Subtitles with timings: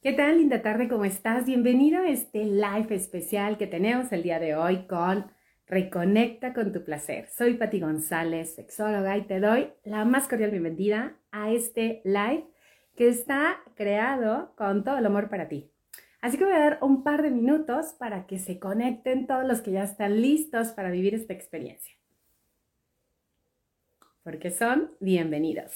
[0.00, 0.88] ¿Qué tal, linda tarde?
[0.88, 1.44] ¿Cómo estás?
[1.44, 5.28] Bienvenido a este live especial que tenemos el día de hoy con
[5.66, 7.28] Reconecta con tu placer.
[7.30, 12.46] Soy Pati González, sexóloga, y te doy la más cordial bienvenida a este live
[12.94, 15.68] que está creado con todo el amor para ti.
[16.20, 19.62] Así que voy a dar un par de minutos para que se conecten todos los
[19.62, 21.96] que ya están listos para vivir esta experiencia.
[24.22, 25.72] Porque son bienvenidos.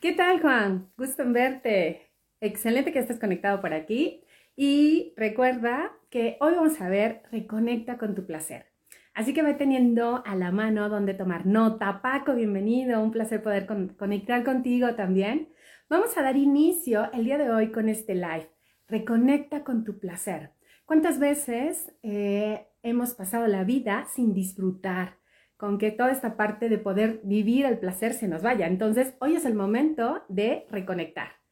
[0.00, 0.90] ¿Qué tal, Juan?
[0.96, 2.13] Gusto en verte.
[2.44, 4.22] Excelente que estés conectado por aquí.
[4.54, 8.66] Y recuerda que hoy vamos a ver Reconecta con tu placer.
[9.14, 12.02] Así que ve teniendo a la mano donde tomar nota.
[12.02, 13.02] Paco, bienvenido.
[13.02, 15.54] Un placer poder conectar contigo también.
[15.88, 18.50] Vamos a dar inicio el día de hoy con este live.
[18.88, 20.50] Reconecta con tu placer.
[20.84, 25.16] ¿Cuántas veces eh, hemos pasado la vida sin disfrutar?
[25.56, 28.66] Con que toda esta parte de poder vivir el placer se nos vaya.
[28.66, 31.43] Entonces, hoy es el momento de reconectar.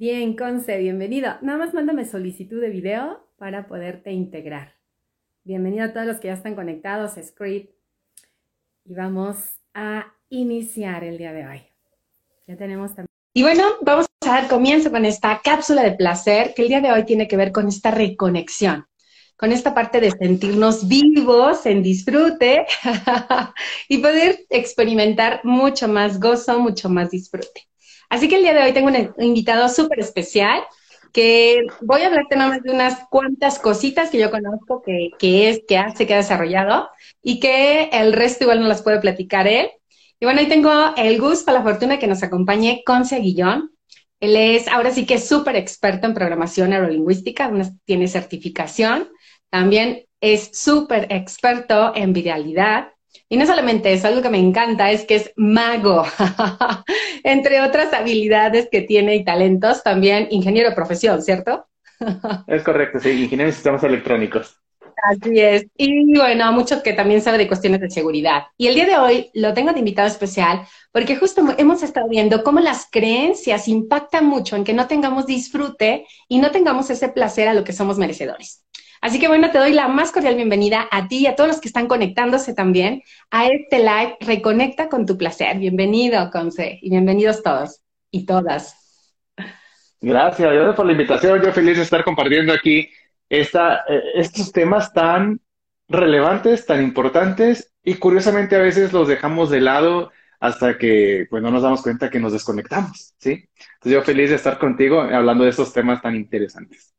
[0.00, 1.38] Bien, Conce, bienvenido.
[1.40, 4.76] Nada más mándame solicitud de video para poderte integrar.
[5.42, 7.74] Bienvenido a todos los que ya están conectados, Script.
[8.84, 9.38] Y vamos
[9.74, 11.62] a iniciar el día de hoy.
[12.46, 13.08] Ya tenemos también.
[13.34, 16.92] Y bueno, vamos a dar comienzo con esta cápsula de placer que el día de
[16.92, 18.86] hoy tiene que ver con esta reconexión,
[19.36, 22.66] con esta parte de sentirnos vivos, en disfrute
[23.88, 27.68] y poder experimentar mucho más gozo, mucho más disfrute.
[28.08, 30.62] Así que el día de hoy tengo un invitado súper especial
[31.12, 35.62] que voy a hablarte nomás de unas cuantas cositas que yo conozco que, que, es,
[35.66, 36.88] que hace, que ha desarrollado
[37.22, 39.70] y que el resto igual no las puede platicar él.
[40.20, 43.70] Y bueno, hoy tengo el gusto, la fortuna que nos acompañe Conce Guillón.
[44.20, 47.50] Él es ahora sí que es súper experto en programación neurolingüística,
[47.84, 49.08] tiene certificación,
[49.48, 52.88] también es súper experto en viralidad,
[53.28, 56.04] y no solamente eso, algo que me encanta es que es mago,
[57.24, 61.66] entre otras habilidades que tiene y talentos, también ingeniero de profesión, ¿cierto?
[62.46, 64.58] es correcto, sí, ingeniero de sistemas electrónicos.
[65.02, 65.66] Así es.
[65.76, 68.44] Y bueno, muchos que también sabe de cuestiones de seguridad.
[68.56, 72.42] Y el día de hoy lo tengo de invitado especial porque justo hemos estado viendo
[72.42, 77.46] cómo las creencias impactan mucho en que no tengamos disfrute y no tengamos ese placer
[77.48, 78.64] a lo que somos merecedores.
[79.00, 81.60] Así que bueno, te doy la más cordial bienvenida a ti y a todos los
[81.60, 85.58] que están conectándose también a este live Reconecta con tu placer.
[85.58, 88.74] Bienvenido, Conce, y bienvenidos todos y todas.
[90.00, 91.42] Gracias, gracias por la invitación.
[91.42, 92.88] Yo feliz de estar compartiendo aquí
[93.28, 95.40] esta, eh, estos temas tan
[95.88, 100.10] relevantes, tan importantes y curiosamente a veces los dejamos de lado
[100.40, 103.48] hasta que pues no nos damos cuenta que nos desconectamos, ¿sí?
[103.74, 106.94] Entonces yo feliz de estar contigo hablando de estos temas tan interesantes.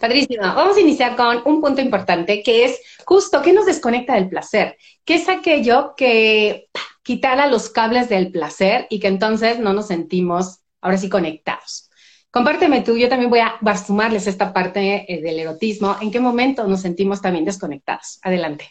[0.00, 0.42] Padrísimo.
[0.42, 4.76] Vamos a iniciar con un punto importante que es justo qué nos desconecta del placer.
[5.04, 6.68] ¿Qué es aquello que
[7.02, 11.90] quitara los cables del placer y que entonces no nos sentimos ahora sí conectados?
[12.30, 15.96] Compárteme tú, yo también voy a, sumarles esta parte eh, del erotismo.
[16.00, 18.20] ¿En qué momento nos sentimos también desconectados?
[18.22, 18.70] Adelante.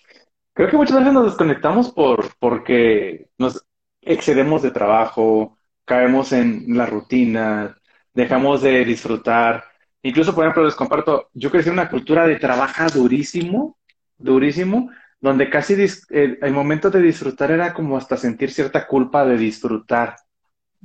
[0.54, 3.66] Creo que muchas veces nos desconectamos por, porque nos
[4.02, 7.78] excedemos de trabajo, caemos en la rutina,
[8.14, 9.64] dejamos de disfrutar
[10.08, 13.78] Incluso, por ejemplo, les comparto, yo crecí en una cultura de trabaja durísimo,
[14.18, 15.76] durísimo, donde casi
[16.12, 20.16] el, momento de disfrutar era como hasta sentir cierta culpa de disfrutar.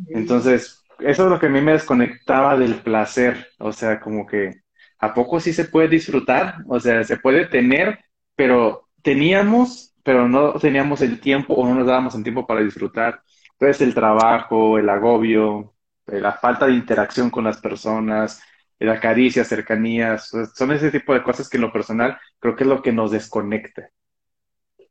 [0.09, 3.47] Entonces, eso es lo que a mí me desconectaba del placer.
[3.61, 4.63] O sea, como que,
[4.99, 6.57] ¿a poco sí se puede disfrutar?
[6.67, 8.01] O sea, se puede tener,
[8.35, 13.23] pero teníamos, pero no teníamos el tiempo o no nos dábamos el tiempo para disfrutar.
[13.53, 18.43] Entonces, el trabajo, el agobio, la falta de interacción con las personas,
[18.85, 22.69] la caricia, cercanías, son ese tipo de cosas que en lo personal creo que es
[22.69, 23.91] lo que nos desconecta.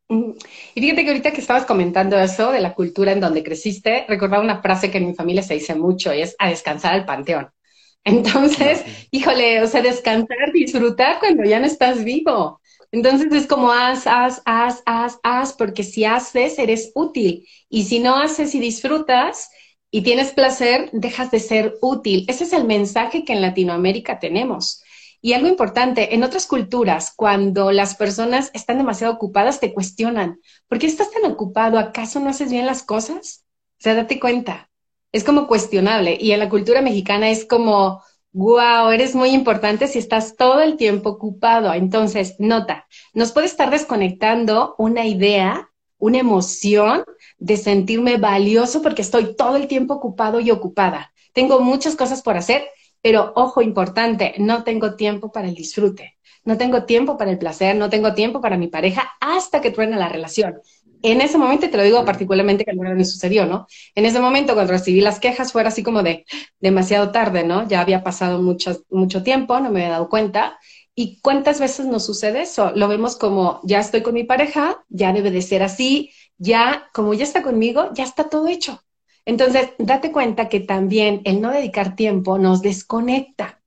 [0.07, 4.43] Y fíjate que ahorita que estabas comentando eso de la cultura en donde creciste, recordaba
[4.43, 7.49] una frase que en mi familia se dice mucho y es a descansar al panteón.
[8.03, 12.59] Entonces, híjole, o sea, descansar, disfrutar cuando ya no estás vivo.
[12.91, 17.47] Entonces es como haz, haz, haz, haz, haz, porque si haces, eres útil.
[17.69, 19.49] Y si no haces y disfrutas,
[19.91, 22.25] y tienes placer, dejas de ser útil.
[22.29, 24.81] Ese es el mensaje que en Latinoamérica tenemos.
[25.21, 30.79] Y algo importante, en otras culturas, cuando las personas están demasiado ocupadas, te cuestionan, ¿por
[30.79, 31.77] qué estás tan ocupado?
[31.77, 33.45] ¿Acaso no haces bien las cosas?
[33.79, 34.69] O sea, date cuenta.
[35.11, 36.17] Es como cuestionable.
[36.19, 38.01] Y en la cultura mexicana es como,
[38.31, 41.73] wow, eres muy importante si estás todo el tiempo ocupado.
[41.73, 47.03] Entonces, nota, nos puede estar desconectando una idea, una emoción
[47.41, 51.11] de sentirme valioso porque estoy todo el tiempo ocupado y ocupada.
[51.33, 52.63] Tengo muchas cosas por hacer,
[53.01, 57.75] pero ojo importante, no tengo tiempo para el disfrute, no tengo tiempo para el placer,
[57.75, 60.61] no tengo tiempo para mi pareja hasta que truena la relación.
[61.03, 63.65] en ese momento, te lo digo particularmente que alguna vez sucedió, ¿no?
[63.95, 66.25] En ese momento, cuando recibí las quejas, fuera así como de
[66.59, 67.67] demasiado tarde, ¿no?
[67.67, 70.59] Ya había pasado mucho, mucho tiempo, no me había dado cuenta.
[70.93, 72.71] ¿Y cuántas veces nos sucede eso?
[72.75, 76.11] Lo vemos como, ya estoy con mi pareja, ya debe de ser así,
[76.41, 78.81] ya, como ya está conmigo, ya está todo hecho.
[79.25, 83.61] Entonces, date cuenta que también el no dedicar tiempo nos desconecta,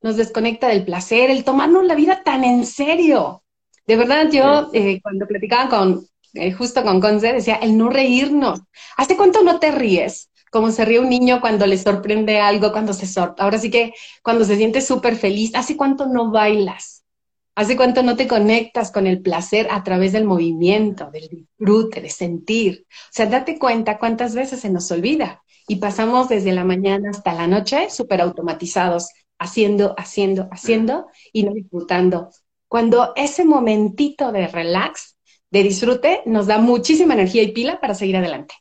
[0.00, 3.42] nos desconecta del placer, el tomarnos la vida tan en serio.
[3.84, 8.60] De verdad, yo eh, cuando platicaba con, eh, justo con Conce, decía, el no reírnos.
[8.96, 10.30] ¿Hace cuánto no te ríes?
[10.52, 13.92] Como se ríe un niño cuando le sorprende algo, cuando se sor ahora sí que
[14.22, 15.52] cuando se siente súper feliz.
[15.56, 16.99] ¿Hace cuánto no bailas?
[17.54, 22.08] ¿Hace cuánto no te conectas con el placer a través del movimiento, del disfrute, de
[22.08, 22.86] sentir?
[22.88, 27.34] O sea, date cuenta cuántas veces se nos olvida y pasamos desde la mañana hasta
[27.34, 29.08] la noche súper automatizados,
[29.38, 32.30] haciendo, haciendo, haciendo y no disfrutando
[32.70, 35.18] cuando ese momentito de relax,
[35.50, 38.54] de disfrute, nos da muchísima energía y pila para seguir adelante.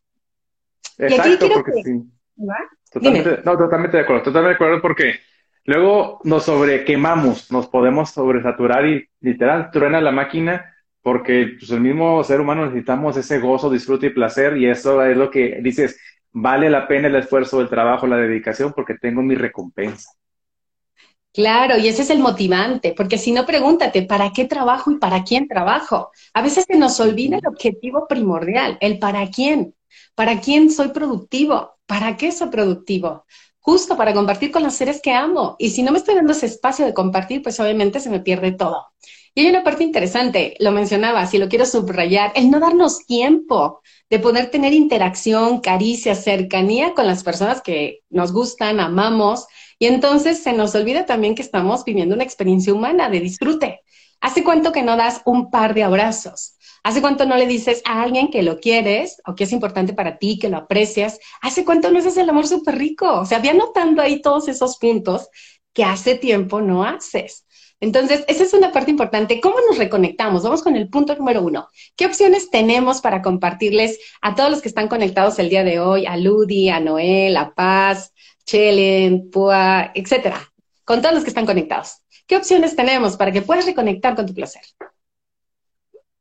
[0.97, 1.91] Exacto, porque sí.
[2.91, 5.13] Totalmente, no, totalmente de acuerdo, totalmente de acuerdo porque
[5.69, 12.23] luego nos sobrequemamos, nos podemos sobresaturar y literal truena la máquina porque pues, el mismo
[12.23, 15.99] ser humano necesitamos ese gozo, disfrute y placer y eso es lo que dices,
[16.31, 20.11] vale la pena el esfuerzo, el trabajo, la dedicación porque tengo mi recompensa.
[21.31, 25.23] Claro, y ese es el motivante, porque si no, pregúntate, ¿para qué trabajo y para
[25.23, 26.09] quién trabajo?
[26.33, 29.75] A veces se nos olvida el objetivo primordial, el para quién.
[30.15, 31.77] ¿Para quién soy productivo?
[31.85, 33.25] ¿Para qué soy productivo?
[33.71, 35.55] Justo para compartir con los seres que amo.
[35.59, 38.51] Y si no me estoy dando ese espacio de compartir, pues obviamente se me pierde
[38.51, 38.87] todo.
[39.35, 43.81] Y hay una parte interesante, lo mencionaba, si lo quiero subrayar, el no darnos tiempo
[44.09, 49.45] de poder tener interacción, caricia, cercanía con las personas que nos gustan, amamos,
[49.77, 53.81] y entonces se nos olvida también que estamos viviendo una experiencia humana de disfrute.
[54.19, 56.55] ¿Hace cuánto que no das un par de abrazos?
[56.83, 60.17] ¿Hace cuánto no le dices a alguien que lo quieres o que es importante para
[60.17, 61.19] ti, que lo aprecias?
[61.41, 63.19] ¿Hace cuánto no haces el amor súper rico?
[63.19, 65.29] O sea, ve anotando ahí todos esos puntos
[65.73, 67.45] que hace tiempo no haces.
[67.81, 69.39] Entonces, esa es una parte importante.
[69.39, 70.43] ¿Cómo nos reconectamos?
[70.43, 71.69] Vamos con el punto número uno.
[71.95, 76.05] ¿Qué opciones tenemos para compartirles a todos los que están conectados el día de hoy?
[76.05, 78.13] A Ludi, a Noel, a Paz,
[78.45, 80.51] Chelen, Pua, etcétera,
[80.83, 82.01] con todos los que están conectados.
[82.27, 84.63] ¿Qué opciones tenemos para que puedas reconectar con tu placer?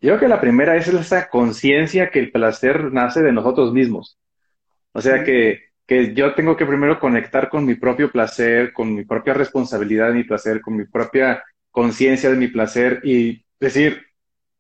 [0.01, 4.19] Yo creo que la primera es esa conciencia que el placer nace de nosotros mismos.
[4.93, 9.05] O sea, que, que yo tengo que primero conectar con mi propio placer, con mi
[9.05, 14.03] propia responsabilidad de mi placer, con mi propia conciencia de mi placer y decir,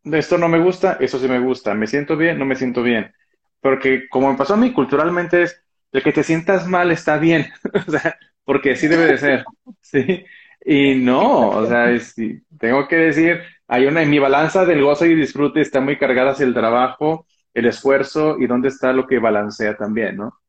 [0.04, 3.12] esto no me gusta, eso sí me gusta, me siento bien, no me siento bien.
[3.60, 5.62] Porque como me pasó a mí culturalmente es,
[5.92, 7.46] el que te sientas mal está bien,
[7.86, 9.44] o sea, porque así debe de ser,
[9.80, 10.24] ¿sí?
[10.64, 11.86] Y no, o sea,
[12.58, 16.32] tengo que decir, hay una, en mi balanza del gozo y disfrute está muy cargada
[16.32, 20.40] hacia el trabajo, el esfuerzo y dónde está lo que balancea también, ¿no?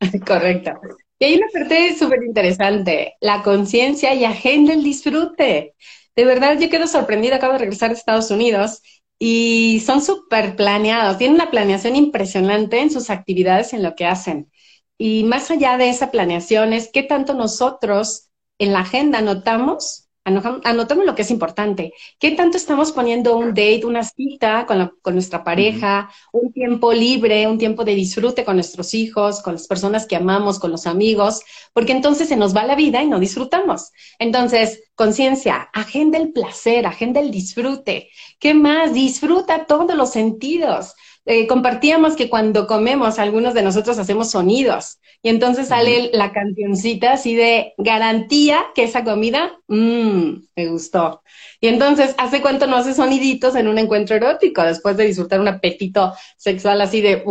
[0.26, 0.72] Correcto.
[1.20, 5.74] Y hay una parte súper interesante, la conciencia y agenda el disfrute.
[6.16, 8.82] De verdad, yo quedo sorprendida, acabo de regresar a Estados Unidos
[9.20, 14.50] y son súper planeados, tienen una planeación impresionante en sus actividades, en lo que hacen.
[14.98, 21.04] Y más allá de esa planeación es qué tanto nosotros en la agenda anotamos anotamos
[21.04, 21.92] lo que es importante.
[22.18, 27.58] ¿Qué tanto estamos poniendo un date, una cita con, nuestra pareja, un tiempo libre, un
[27.58, 31.40] tiempo de disfrute con nuestros hijos, con las personas que amamos, con los amigos?
[31.72, 33.90] Porque entonces se nos va la vida y no disfrutamos.
[34.18, 38.10] Entonces, conciencia, agenda el placer, agenda el disfrute.
[38.38, 38.94] ¿Qué más?
[38.94, 40.94] Disfruta todos los sentidos.
[41.24, 44.98] Eh, compartíamos que cuando comemos, algunos de nosotros hacemos sonidos.
[45.24, 51.22] Y entonces sale la cancioncita así de garantía que esa comida, mmm, me gustó.
[51.60, 55.46] Y entonces, ¿hace cuánto no hace soniditos en un encuentro erótico después de disfrutar un
[55.46, 57.22] apetito sexual así de,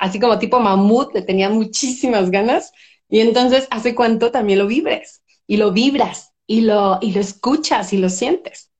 [0.00, 2.72] así como tipo mamut, le tenía muchísimas ganas?
[3.08, 5.22] Y entonces, ¿hace cuánto también lo vibres?
[5.46, 8.72] Y lo vibras, y lo, y lo escuchas, y lo sientes.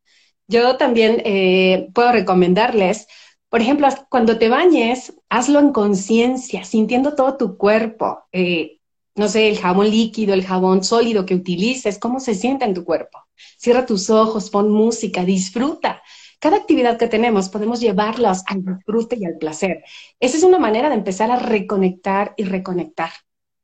[0.48, 3.06] Yo también eh, puedo recomendarles
[3.48, 8.24] por ejemplo, cuando te bañes, hazlo en conciencia, sintiendo todo tu cuerpo.
[8.32, 8.80] Eh,
[9.14, 12.84] no sé, el jabón líquido, el jabón sólido que utilices, cómo se siente en tu
[12.84, 13.24] cuerpo.
[13.56, 16.02] Cierra tus ojos, pon música, disfruta.
[16.38, 19.82] Cada actividad que tenemos podemos llevarlas al disfrute y al placer.
[20.20, 23.10] Esa es una manera de empezar a reconectar y reconectar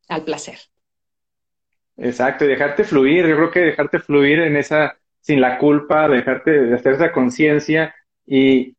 [0.09, 0.59] al placer.
[1.99, 3.27] Exacto, y dejarte fluir.
[3.27, 7.95] Yo creo que dejarte fluir en esa, sin la culpa, dejarte de hacer esa conciencia
[8.27, 8.75] y,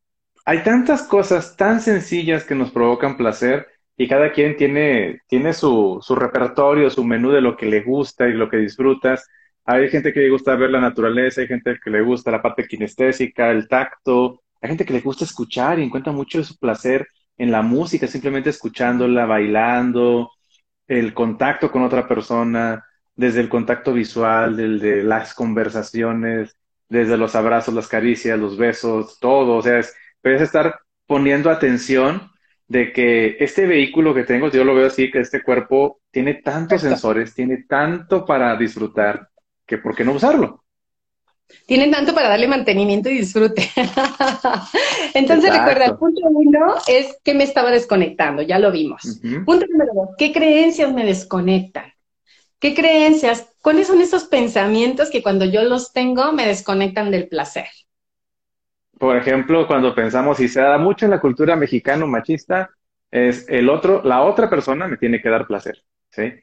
[0.46, 6.00] hay tantas cosas tan sencillas que nos provocan placer y cada quien tiene, tiene su,
[6.02, 9.28] su repertorio, su menú de lo que le gusta y lo que disfrutas.
[9.66, 12.68] Hay gente que le gusta ver la naturaleza, hay gente que le gusta la parte
[12.68, 17.08] kinestésica, el tacto, hay gente que le gusta escuchar y encuentra mucho de su placer
[17.38, 20.32] en la música, simplemente escuchándola, bailando,
[20.88, 22.86] el contacto con otra persona,
[23.16, 26.58] desde el contacto visual, desde las conversaciones,
[26.90, 29.58] desde los abrazos, las caricias, los besos, todo.
[29.58, 32.32] O sea, es, es estar poniendo atención
[32.68, 36.82] de que este vehículo que tengo, yo lo veo así, que este cuerpo tiene tantos
[36.82, 39.30] sensores, tiene tanto para disfrutar,
[39.66, 40.64] que ¿por qué no usarlo?
[41.68, 43.70] Tienen tanto para darle mantenimiento y disfrute.
[45.14, 49.20] Entonces, recuerda, punto uno es que me estaba desconectando, ya lo vimos.
[49.46, 51.94] Punto número dos, ¿qué creencias me desconectan?
[52.60, 53.50] ¿Qué creencias?
[53.62, 57.68] ¿Cuáles son esos pensamientos que cuando yo los tengo me desconectan del placer?
[59.04, 62.70] Por ejemplo, cuando pensamos, y se da mucho en la cultura mexicano machista,
[63.12, 66.34] es el otro, la otra persona me tiene que dar placer, ¿sí?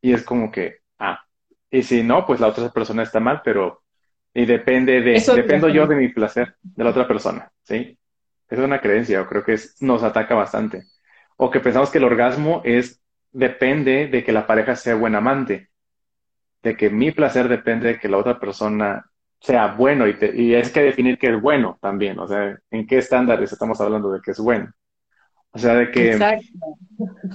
[0.00, 1.24] Y es como que, ah,
[1.70, 3.84] y si no, pues la otra persona está mal, pero,
[4.34, 7.96] y depende de, dependo yo de mi placer, de la otra persona, ¿sí?
[8.48, 10.82] Es una creencia, yo creo que nos ataca bastante.
[11.36, 13.00] O que pensamos que el orgasmo es
[13.30, 15.70] depende de que la pareja sea buen amante,
[16.64, 19.09] de que mi placer depende de que la otra persona
[19.40, 22.98] sea bueno y, y es que definir qué es bueno también, o sea, en qué
[22.98, 24.70] estándares estamos hablando de que es bueno.
[25.52, 26.12] O sea, de que...
[26.12, 26.44] Exacto.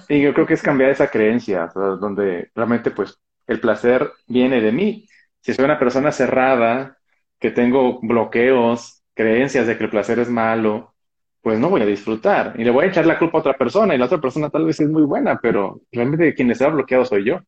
[0.08, 4.72] Y yo creo que es cambiar esa creencia, donde realmente pues el placer viene de
[4.72, 5.08] mí.
[5.42, 6.98] Si soy una persona cerrada,
[7.40, 10.94] que tengo bloqueos, creencias de que el placer es malo,
[11.42, 12.54] pues no voy a disfrutar.
[12.58, 14.66] Y le voy a echar la culpa a otra persona y la otra persona tal
[14.66, 17.40] vez es muy buena, pero realmente quien está bloqueado soy yo.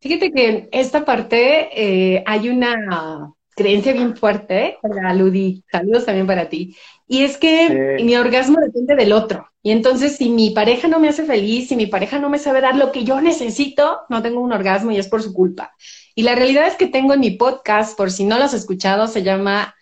[0.00, 6.28] Fíjate que en esta parte eh, hay una creencia bien fuerte, para Ludi, saludos también
[6.28, 6.76] para ti,
[7.08, 9.48] y es que mi orgasmo depende del otro.
[9.62, 12.60] Y entonces si mi pareja no me hace feliz, si mi pareja no me sabe
[12.60, 15.74] dar lo que yo necesito, no tengo un orgasmo y es por su culpa.
[16.14, 19.08] Y la realidad es que tengo en mi podcast, por si no lo has escuchado,
[19.08, 19.74] se llama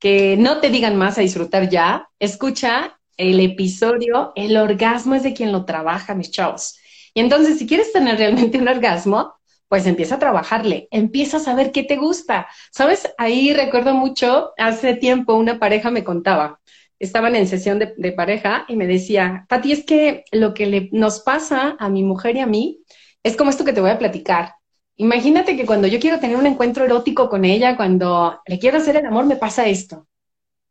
[0.00, 5.34] que no te digan más a disfrutar ya, escucha el episodio El orgasmo es de
[5.34, 6.78] quien lo trabaja, mis chavos.
[7.14, 9.34] Y entonces, si quieres tener realmente un orgasmo,
[9.70, 12.48] pues empieza a trabajarle, empieza a saber qué te gusta.
[12.72, 13.08] ¿Sabes?
[13.18, 16.60] Ahí recuerdo mucho, hace tiempo una pareja me contaba,
[16.98, 21.76] estaban en sesión de, pareja y me decía, Pati, es que lo que nos pasa
[21.78, 22.80] a mi mujer y a mí
[23.22, 24.56] es como esto que te voy a platicar.
[24.96, 28.96] Imagínate que cuando yo quiero tener un encuentro erótico con ella, cuando le quiero hacer
[28.96, 30.08] el amor, me pasa esto.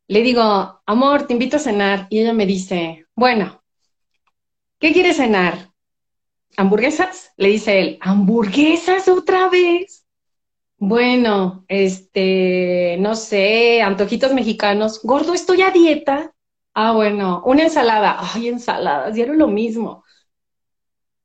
[0.08, 2.08] Le digo, amor, te invito a cenar.
[2.10, 3.63] Y ella me dice, bueno,
[4.77, 5.69] ¿qué quieres cenar?
[6.60, 7.32] ¿Hamburguesas?
[7.38, 10.06] Le dice él, ¿hamburguesas otra vez?
[10.78, 15.00] Bueno, este, no sé, antojitos mexicanos.
[15.04, 16.34] Gordo, estoy a dieta.
[16.74, 18.18] Ah, bueno, una ensalada.
[18.20, 20.04] Ay, ensaladas, era lo mismo.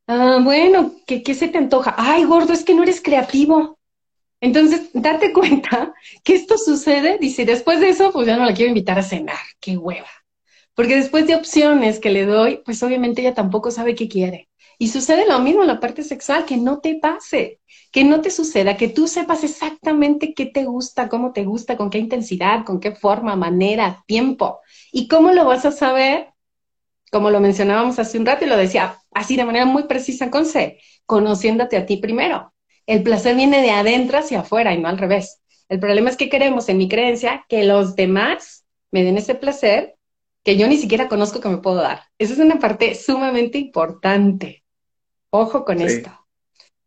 [0.06, 1.96] Ah, bueno, ¿qué, ¿qué se te antoja?
[1.98, 3.78] Ay, gordo, es que no eres creativo.
[4.40, 8.68] Entonces, date cuenta que esto sucede, dice, después de eso, pues ya no la quiero
[8.68, 10.08] invitar a cenar, qué hueva.
[10.74, 14.48] Porque después de opciones que le doy, pues obviamente ella tampoco sabe qué quiere.
[14.78, 17.60] Y sucede lo mismo en la parte sexual, que no te pase,
[17.92, 21.90] que no te suceda, que tú sepas exactamente qué te gusta, cómo te gusta, con
[21.90, 24.60] qué intensidad, con qué forma, manera, tiempo.
[24.90, 26.28] ¿Y cómo lo vas a saber?
[27.12, 30.80] Como lo mencionábamos hace un rato y lo decía así de manera muy precisa, Conce,
[31.06, 32.52] conociéndote a ti primero.
[32.86, 35.40] El placer viene de adentro hacia afuera y no al revés.
[35.68, 39.93] El problema es que queremos, en mi creencia, que los demás me den ese placer
[40.44, 42.02] que yo ni siquiera conozco que me puedo dar.
[42.18, 44.62] Esa es una parte sumamente importante.
[45.30, 46.10] Ojo con esto.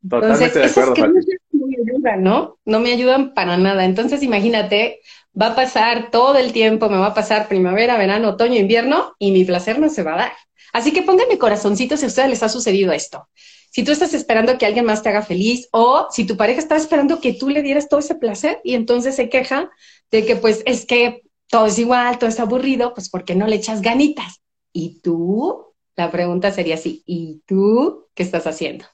[0.04, 2.60] Entonces, esas creencias no me ayudan, ¿no?
[2.64, 3.84] No me ayudan para nada.
[3.84, 5.02] Entonces, imagínate,
[5.40, 9.32] va a pasar todo el tiempo, me va a pasar primavera, verano, otoño, invierno, y
[9.32, 10.32] mi placer no se va a dar.
[10.72, 13.28] Así que pónganme corazoncito si a ustedes les ha sucedido esto.
[13.72, 16.76] Si tú estás esperando que alguien más te haga feliz o si tu pareja está
[16.76, 19.70] esperando que tú le dieras todo ese placer y entonces se queja
[20.10, 23.48] de que pues es que todo es igual, todo es aburrido, pues ¿por qué no
[23.48, 24.42] le echas ganitas?
[24.72, 25.74] ¿Y tú?
[25.96, 28.86] La pregunta sería así, ¿y tú qué estás haciendo?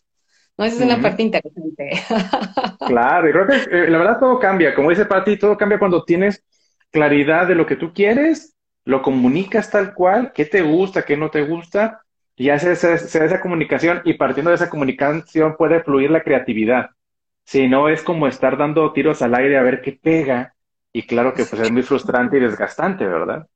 [0.57, 0.65] ¿No?
[0.65, 1.91] Esa es una parte interesante.
[2.85, 4.75] Claro, y creo que eh, la verdad todo cambia.
[4.75, 6.43] Como dice Pati, todo cambia cuando tienes
[6.91, 8.53] claridad de lo que tú quieres
[8.85, 12.01] lo comunicas tal cual, qué te gusta, qué no te gusta,
[12.35, 16.89] y haces esa, esa comunicación y partiendo de esa comunicación puede fluir la creatividad.
[17.45, 20.55] Si no es como estar dando tiros al aire a ver qué pega,
[20.93, 23.47] y claro que pues es muy frustrante y desgastante, ¿verdad?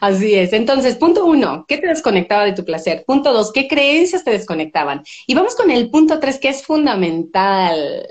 [0.00, 0.52] Así es.
[0.52, 3.04] Entonces, punto uno, ¿qué te desconectaba de tu placer?
[3.06, 5.02] Punto dos, ¿qué creencias te desconectaban?
[5.26, 8.08] Y vamos con el punto tres, que es fundamental.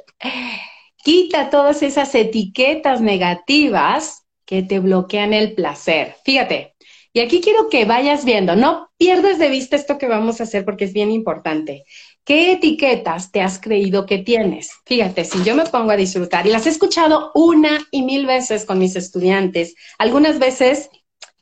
[1.04, 6.16] Quita todas esas etiquetas negativas que te bloquean el placer.
[6.24, 6.76] Fíjate,
[7.12, 10.66] y aquí quiero que vayas viendo, no pierdes de vista esto que vamos a hacer
[10.66, 11.86] porque es bien importante.
[12.26, 14.72] ¿Qué etiquetas te has creído que tienes?
[14.86, 18.64] Fíjate, si yo me pongo a disfrutar y las he escuchado una y mil veces
[18.64, 20.90] con mis estudiantes, algunas veces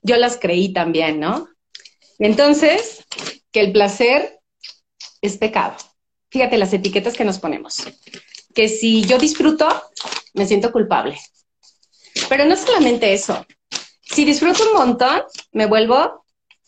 [0.02, 1.48] yo las creí también, ¿no?
[2.18, 3.06] Entonces,
[3.52, 4.40] que el placer
[5.22, 5.76] es pecado.
[6.30, 7.84] Fíjate las etiquetas que nos ponemos.
[8.56, 9.68] Que si yo disfruto,
[10.34, 11.20] me siento culpable.
[12.28, 13.46] Pero no solamente eso.
[14.02, 15.22] Si disfruto un montón,
[15.52, 16.26] me vuelvo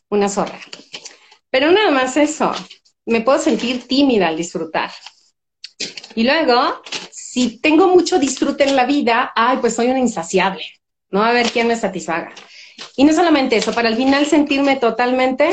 [0.10, 0.60] una zorra.
[1.50, 2.54] Pero nada más eso.
[3.06, 4.92] Me puedo sentir tímida al disfrutar.
[6.16, 6.82] Y luego,
[7.12, 10.64] si tengo mucho disfrute en la vida, ay, pues soy una insaciable.
[11.10, 12.34] No va a haber quién me satisfaga.
[12.96, 15.52] Y no solamente eso, para al final sentirme totalmente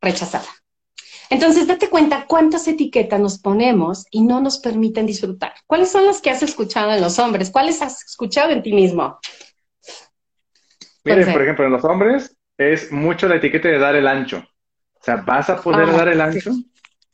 [0.00, 0.48] rechazada.
[1.30, 5.52] Entonces, date cuenta cuántas etiquetas nos ponemos y no nos permiten disfrutar.
[5.66, 7.50] ¿Cuáles son las que has escuchado en los hombres?
[7.50, 9.18] ¿Cuáles has escuchado en ti mismo?
[11.04, 14.38] Miren, por ejemplo, en los hombres es mucho la etiqueta de dar el ancho.
[14.38, 16.50] O sea, vas a poder dar el ancho,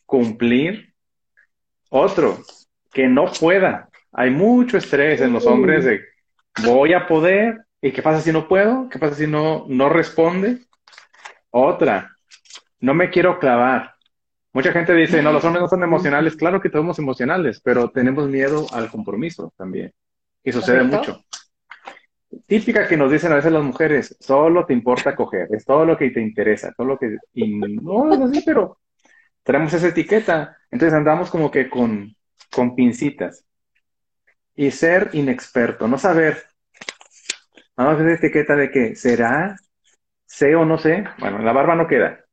[0.06, 0.94] cumplir.
[1.90, 2.38] Otro,
[2.92, 3.88] que no pueda.
[4.12, 6.00] Hay mucho estrés en los hombres de
[6.64, 8.88] voy a poder, ¿y qué pasa si no puedo?
[8.88, 10.60] ¿Qué pasa si no, no responde?
[11.50, 12.16] Otra,
[12.80, 13.94] no me quiero clavar.
[14.52, 16.36] Mucha gente dice, no, los hombres no son emocionales.
[16.36, 19.92] Claro que somos emocionales, pero tenemos miedo al compromiso también.
[20.44, 21.24] Y sucede mucho.
[22.46, 25.96] Típica que nos dicen a veces las mujeres, solo te importa coger, es todo lo
[25.96, 27.16] que te interesa, todo lo que...
[27.32, 28.78] Y no, es así, pero
[29.44, 30.56] tenemos esa etiqueta.
[30.70, 32.16] Entonces andamos como que con,
[32.50, 33.44] con pincitas.
[34.56, 36.42] Y ser inexperto, no saber.
[37.76, 39.56] Vamos a hacer etiqueta de que será,
[40.26, 41.04] sé o no sé.
[41.18, 42.24] Bueno, la barba no queda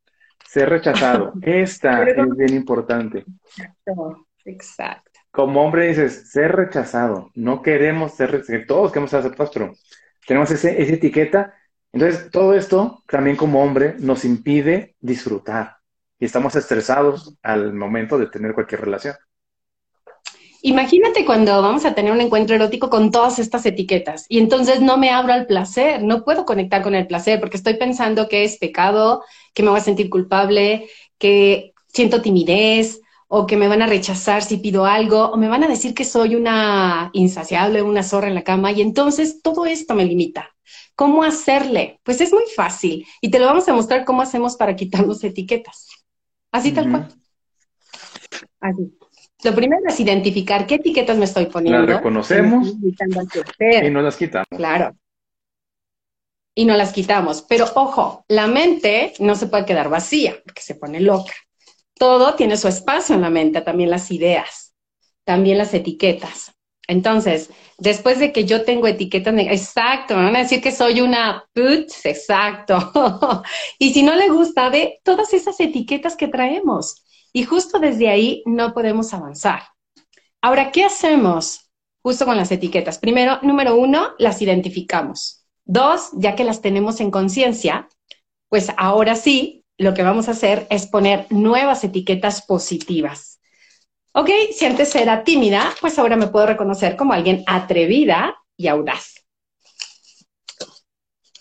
[0.51, 1.33] ser rechazado.
[1.41, 3.23] Esta es bien importante.
[4.43, 5.11] Exacto.
[5.31, 7.31] Como hombre dices, ser rechazado.
[7.35, 8.67] No queremos ser rechazados.
[8.67, 9.73] Todos queremos ser aceptados, pero
[10.27, 11.53] tenemos esa etiqueta.
[11.93, 15.77] Entonces, todo esto también como hombre nos impide disfrutar.
[16.21, 19.15] Y estamos estresados al momento de tener cualquier relación.
[20.61, 24.97] Imagínate cuando vamos a tener un encuentro erótico con todas estas etiquetas y entonces no
[24.97, 28.59] me abro al placer, no puedo conectar con el placer porque estoy pensando que es
[28.59, 29.23] pecado,
[29.55, 30.87] que me voy a sentir culpable,
[31.17, 35.63] que siento timidez o que me van a rechazar si pido algo o me van
[35.63, 39.95] a decir que soy una insaciable, una zorra en la cama y entonces todo esto
[39.95, 40.51] me limita.
[40.93, 41.99] ¿Cómo hacerle?
[42.03, 46.00] Pues es muy fácil y te lo vamos a mostrar cómo hacemos para quitarnos etiquetas.
[46.51, 47.07] Así tal cual.
[48.59, 48.97] Así.
[49.43, 51.81] Lo primero es identificar qué etiquetas me estoy poniendo.
[51.81, 54.47] Las reconocemos y no las quitamos.
[54.49, 54.95] Claro.
[56.53, 57.41] Y no las quitamos.
[57.43, 61.33] Pero ojo, la mente no se puede quedar vacía porque se pone loca.
[61.95, 64.75] Todo tiene su espacio en la mente, también las ideas,
[65.23, 66.53] también las etiquetas.
[66.91, 71.45] Entonces, después de que yo tengo etiquetas, exacto, me van a decir que soy una
[71.53, 72.91] putz, exacto.
[73.79, 77.05] y si no le gusta, ve todas esas etiquetas que traemos.
[77.31, 79.63] Y justo desde ahí no podemos avanzar.
[80.41, 81.71] Ahora, ¿qué hacemos
[82.03, 82.99] justo con las etiquetas?
[82.99, 85.45] Primero, número uno, las identificamos.
[85.63, 87.87] Dos, ya que las tenemos en conciencia,
[88.49, 93.39] pues ahora sí, lo que vamos a hacer es poner nuevas etiquetas positivas.
[94.13, 99.25] Ok, si antes era tímida, pues ahora me puedo reconocer como alguien atrevida y audaz.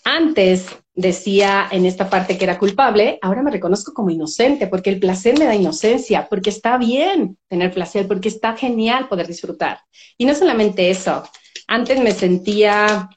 [0.05, 4.99] Antes decía en esta parte que era culpable, ahora me reconozco como inocente, porque el
[4.99, 9.81] placer me da inocencia, porque está bien tener placer, porque está genial poder disfrutar.
[10.17, 11.23] Y no solamente eso,
[11.67, 13.09] antes me sentía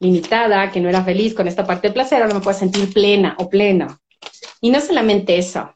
[0.00, 3.36] limitada, que no era feliz con esta parte del placer, ahora me puedo sentir plena
[3.38, 4.00] o pleno.
[4.60, 5.74] Y no solamente eso,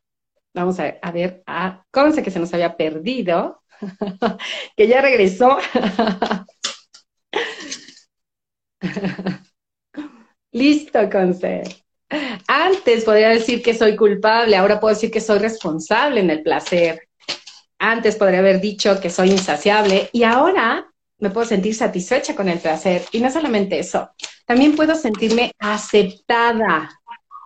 [0.55, 3.63] vamos a, ver, a, sé que se nos había perdido,
[4.77, 5.59] que ya regresó.
[10.53, 11.63] Listo, Conce.
[12.47, 17.09] Antes podría decir que soy culpable, ahora puedo decir que soy responsable en el placer.
[17.79, 22.59] Antes podría haber dicho que soy insaciable y ahora me puedo sentir satisfecha con el
[22.59, 23.03] placer.
[23.13, 24.11] Y no solamente eso,
[24.47, 26.98] también puedo sentirme aceptada.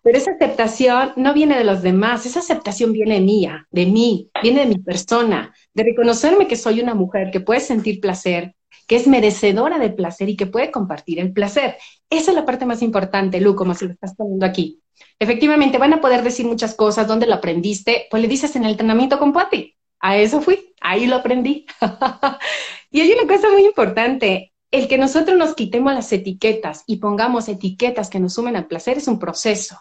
[0.02, 4.60] Pero esa aceptación no viene de los demás, esa aceptación viene mía, de mí, viene
[4.60, 8.56] de mi persona, de reconocerme que soy una mujer que puede sentir placer,
[8.88, 11.76] que es merecedora de placer y que puede compartir el placer.
[12.10, 14.80] Esa es la parte más importante, Lu, como se lo estás poniendo aquí.
[15.18, 18.06] Efectivamente, van a poder decir muchas cosas, ¿dónde lo aprendiste?
[18.10, 19.76] Pues le dices en el entrenamiento con Pati.
[20.00, 21.64] A eso fui, ahí lo aprendí.
[22.90, 27.48] y hay una cosa muy importante, el que nosotros nos quitemos las etiquetas y pongamos
[27.48, 29.76] etiquetas que nos sumen al placer es un proceso.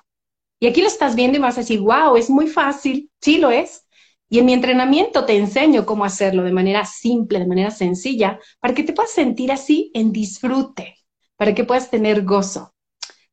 [0.61, 3.09] Y aquí lo estás viendo y vas a decir, wow, es muy fácil.
[3.19, 3.87] Sí lo es,
[4.29, 8.75] y en mi entrenamiento te enseño cómo hacerlo de manera simple, de manera sencilla, para
[8.75, 10.95] que te puedas sentir así en disfrute,
[11.35, 12.75] para que puedas tener gozo.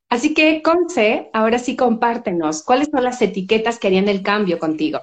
[0.09, 5.01] Así que, Conce, ahora sí compártenos, ¿cuáles son las etiquetas que harían el cambio contigo?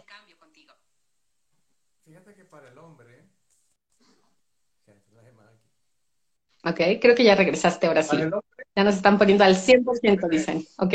[2.04, 3.30] Fíjate que para el hombre...
[6.64, 8.18] Ok, creo que ya regresaste ahora sí.
[8.76, 10.94] Ya nos están poniendo al 100%, dicen, ¿ok?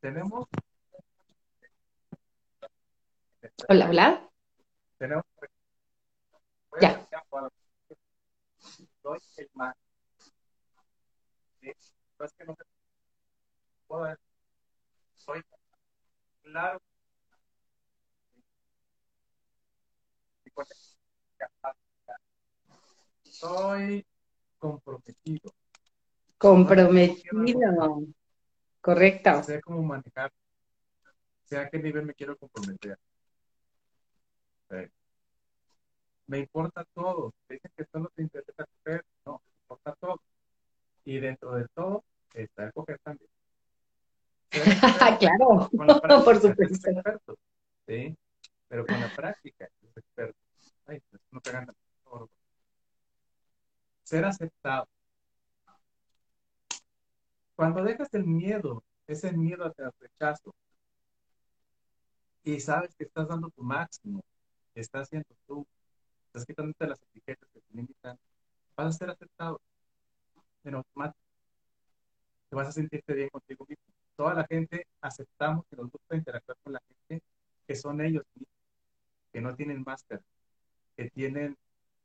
[0.00, 0.48] Tenemos.
[3.68, 4.30] Hola, hola.
[4.98, 5.24] Tenemos.
[6.80, 7.06] Ya.
[9.02, 9.74] Soy el más.
[11.60, 11.72] ¿Sí?
[12.18, 12.64] No es que no se
[13.86, 14.16] puedo
[15.16, 15.42] Soy
[16.42, 16.80] claro.
[23.22, 24.06] Soy
[24.58, 25.54] comprometido.
[26.38, 28.04] Comprometido.
[28.84, 29.42] Correcto.
[29.44, 30.30] Sé cómo manejar.
[31.44, 32.98] Sé a qué nivel me quiero comprometer.
[36.26, 37.32] Me importa todo.
[37.48, 39.02] Dicen que solo te interesa coger.
[39.24, 40.20] No, me importa todo.
[41.06, 43.30] Y dentro de todo está el coger también.
[45.18, 45.70] claro,
[46.22, 46.90] por supuesto.
[47.86, 48.14] ¿sí?
[48.68, 50.38] Pero con la práctica, es experto.
[50.84, 51.74] Ay, pues, no te ganas.
[54.02, 54.86] Ser aceptado.
[57.56, 60.54] Cuando dejas el miedo, ese miedo hacia el rechazo,
[62.42, 64.22] y sabes que estás dando tu máximo,
[64.74, 65.66] estás haciendo tú,
[66.26, 68.18] estás quitándote las etiquetas que te limitan,
[68.76, 69.60] vas a ser aceptado
[70.64, 71.18] en automático.
[72.50, 73.84] Te vas a sentirte bien contigo mismo.
[74.16, 77.24] Toda la gente aceptamos que nos gusta interactuar con la gente
[77.66, 78.54] que son ellos mismos,
[79.32, 80.22] que no tienen máscara,
[80.96, 81.56] que tienen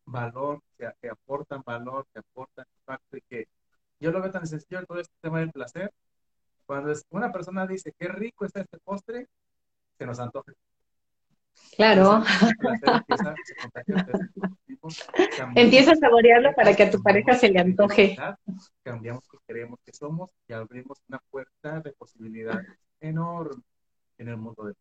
[0.05, 3.47] valor, que, aportan valor, que aportan impacto y que
[3.99, 5.91] yo lo veo tan sencillo todo este tema del placer.
[6.65, 9.27] Cuando una persona dice qué rico está este postre,
[9.97, 10.53] se nos antoja.
[11.75, 12.23] Claro.
[15.55, 18.17] Empieza a saborearlo para que a tu pareja se le antoje.
[18.83, 22.67] Cambiamos que creemos que somos y abrimos una puerta de posibilidades
[22.99, 23.61] enorme
[24.17, 24.75] en el mundo del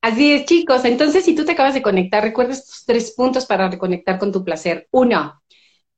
[0.00, 0.84] Así es, chicos.
[0.84, 4.44] Entonces, si tú te acabas de conectar, recuerda estos tres puntos para reconectar con tu
[4.44, 4.88] placer.
[4.90, 5.42] Uno,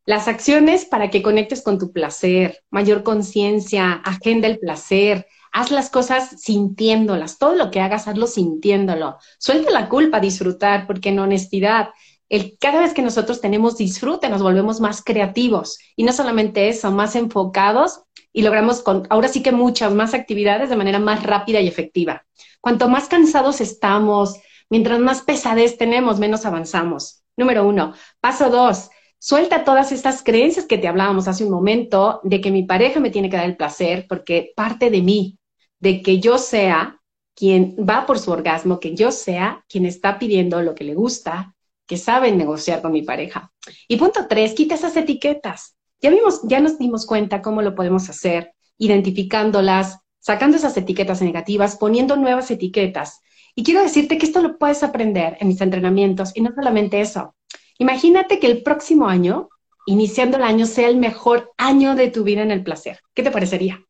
[0.06, 5.88] las acciones para que conectes con tu placer, mayor conciencia, agenda el placer, haz las
[5.88, 9.18] cosas sintiéndolas, todo lo que hagas, hazlo sintiéndolo.
[9.38, 11.90] Suelta la culpa, disfrutar, porque en honestidad,
[12.60, 15.78] cada vez que nosotros tenemos disfrute, nos volvemos más creativos.
[15.96, 20.68] Y no solamente eso, más enfocados y logramos con, ahora sí que muchas más actividades
[20.68, 22.26] de manera más rápida y efectiva.
[22.60, 24.36] Cuanto más cansados estamos,
[24.68, 27.22] mientras más pesadez tenemos, menos avanzamos.
[27.36, 27.94] Número uno.
[28.20, 28.90] Paso dos.
[29.26, 33.08] Suelta todas estas creencias que te hablábamos hace un momento de que mi pareja me
[33.08, 35.38] tiene que dar el placer porque parte de mí,
[35.80, 37.00] de que yo sea
[37.34, 41.54] quien va por su orgasmo, que yo sea quien está pidiendo lo que le gusta,
[41.86, 43.50] que sabe negociar con mi pareja.
[43.88, 45.74] Y punto tres, quita esas etiquetas.
[46.02, 51.76] Ya vimos, ya nos dimos cuenta cómo lo podemos hacer, identificándolas, sacando esas etiquetas negativas,
[51.76, 53.22] poniendo nuevas etiquetas.
[53.54, 57.34] Y quiero decirte que esto lo puedes aprender en mis entrenamientos y no solamente eso.
[57.78, 59.48] Imagínate que el próximo año,
[59.86, 63.00] iniciando el año, sea el mejor año de tu vida en el placer.
[63.14, 63.84] ¿Qué te parecería?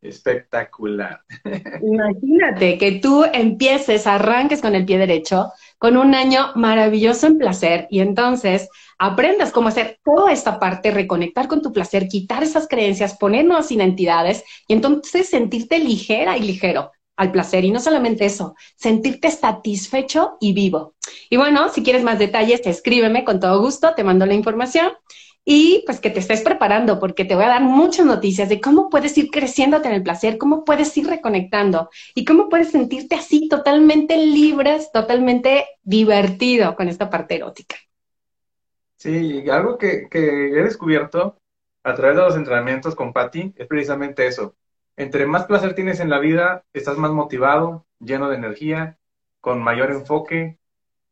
[0.00, 1.22] Espectacular.
[1.82, 7.88] Imagínate que tú empieces, arranques con el pie derecho, con un año maravilloso en placer
[7.90, 13.16] y entonces aprendas cómo hacer toda esta parte, reconectar con tu placer, quitar esas creencias,
[13.16, 17.64] poner nuevas identidades y entonces sentirte ligera y ligero al placer.
[17.64, 20.94] Y no solamente eso, sentirte satisfecho y vivo.
[21.28, 24.92] Y bueno, si quieres más detalles, escríbeme con todo gusto, te mando la información
[25.44, 28.90] y pues que te estés preparando porque te voy a dar muchas noticias de cómo
[28.90, 33.48] puedes ir creciéndote en el placer, cómo puedes ir reconectando y cómo puedes sentirte así
[33.48, 37.76] totalmente libres, totalmente divertido con esta parte erótica.
[38.96, 41.40] Sí, algo que, que he descubierto
[41.82, 44.54] a través de los entrenamientos con Patti es precisamente eso.
[44.98, 48.98] Entre más placer tienes en la vida, estás más motivado, lleno de energía,
[49.40, 50.58] con mayor enfoque,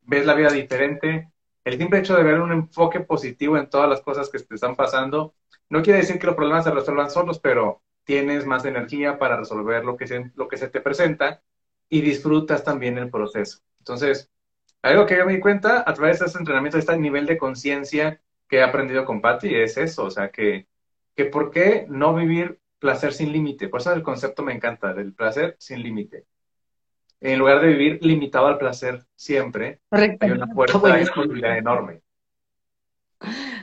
[0.02, 1.30] ves la vida diferente
[1.66, 4.76] el simple hecho de ver un enfoque positivo en todas las cosas que te están
[4.76, 5.34] pasando,
[5.68, 9.84] no quiere decir que los problemas se resuelvan solos, pero tienes más energía para resolver
[9.84, 11.42] lo que se, lo que se te presenta
[11.88, 13.58] y disfrutas también el proceso.
[13.80, 14.30] Entonces,
[14.80, 18.20] algo que yo me di cuenta a través de este entrenamiento, este nivel de conciencia
[18.48, 20.68] que he aprendido con Patty, es eso, o sea, que,
[21.16, 23.68] que por qué no vivir placer sin límite.
[23.68, 26.26] Por eso el concepto me encanta, del placer sin límite
[27.20, 32.00] en lugar de vivir limitado al placer siempre, hay una puerta de posibilidad enorme.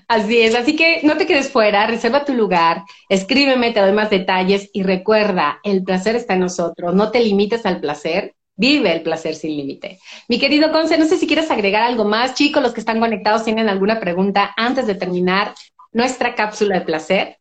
[0.07, 4.09] Así es, así que no te quedes fuera, reserva tu lugar, escríbeme, te doy más
[4.09, 9.01] detalles y recuerda, el placer está en nosotros, no te limites al placer, vive el
[9.01, 9.99] placer sin límite.
[10.27, 13.45] Mi querido Conce, no sé si quieres agregar algo más, chicos, los que están conectados
[13.45, 15.53] tienen alguna pregunta antes de terminar
[15.91, 17.37] nuestra cápsula de placer.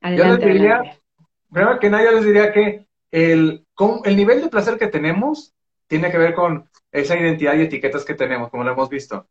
[0.00, 0.82] Adelante, yo les diría,
[1.50, 3.66] primero que nada, yo les diría que el,
[4.04, 5.54] el nivel de placer que tenemos
[5.86, 9.26] tiene que ver con esa identidad y etiquetas que tenemos, como lo hemos visto.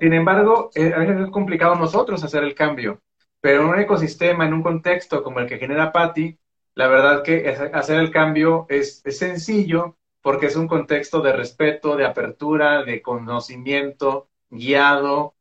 [0.00, 3.00] Sin embargo, eh, a veces es complicado nosotros hacer el cambio.
[3.40, 6.38] pero en un ecosistema, en un contexto como el que genera Patty,
[6.74, 11.96] la verdad que hacer el cambio es, es sencillo porque es un contexto de respeto,
[11.96, 15.34] de apertura, de conocimiento guiado,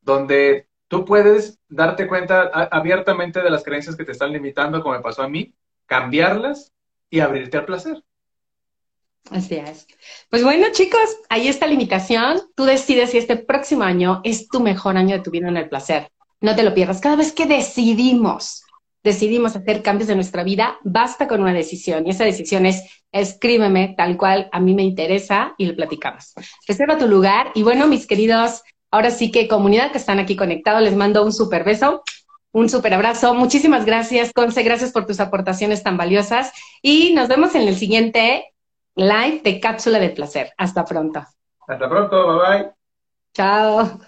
[0.00, 5.02] donde tú puedes darte cuenta abiertamente de las creencias que te están limitando, como me
[5.02, 5.54] pasó a mí,
[5.86, 6.72] cambiarlas
[7.10, 8.02] y abrirte al placer.
[9.30, 9.86] Así es.
[10.28, 12.42] Pues bueno, chicos, ahí está la invitación.
[12.54, 15.68] Tú decides si este próximo año es tu mejor año de tu vida en el
[15.68, 16.10] placer.
[16.40, 17.00] No te lo pierdas.
[17.00, 18.64] Cada vez que decidimos,
[19.02, 22.06] decidimos hacer cambios en nuestra vida, basta con una decisión.
[22.06, 26.34] Y esa decisión es escríbeme tal cual a mí me interesa y lo platicamos.
[26.66, 27.52] Reserva tu lugar.
[27.54, 28.62] Y bueno, mis queridos,
[28.94, 32.02] ahora sí que comunidad que están aquí conectados, les mando un súper beso.
[32.52, 33.34] Un súper abrazo.
[33.34, 34.62] Muchísimas gracias, Conce.
[34.62, 36.52] Gracias por tus aportaciones tan valiosas.
[36.80, 38.54] Y nos vemos en el siguiente
[38.94, 40.52] live de Cápsula de Placer.
[40.56, 41.26] Hasta pronto.
[41.66, 42.38] Hasta pronto.
[42.38, 42.70] Bye bye.
[43.34, 43.98] Chao.